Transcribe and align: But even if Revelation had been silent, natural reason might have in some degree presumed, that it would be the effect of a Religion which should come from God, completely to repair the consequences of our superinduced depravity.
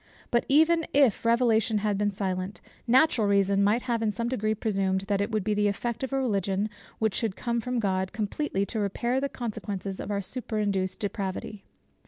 But 0.31 0.47
even 0.49 0.87
if 0.95 1.23
Revelation 1.25 1.77
had 1.77 1.95
been 1.95 2.09
silent, 2.09 2.59
natural 2.87 3.27
reason 3.27 3.63
might 3.63 3.83
have 3.83 4.01
in 4.01 4.09
some 4.09 4.27
degree 4.27 4.55
presumed, 4.55 5.01
that 5.01 5.21
it 5.21 5.29
would 5.29 5.43
be 5.43 5.53
the 5.53 5.67
effect 5.67 6.01
of 6.03 6.11
a 6.11 6.17
Religion 6.19 6.71
which 6.97 7.13
should 7.13 7.35
come 7.35 7.61
from 7.61 7.77
God, 7.77 8.11
completely 8.11 8.65
to 8.65 8.79
repair 8.79 9.21
the 9.21 9.29
consequences 9.29 9.99
of 9.99 10.09
our 10.09 10.21
superinduced 10.23 10.97
depravity. 10.99 11.65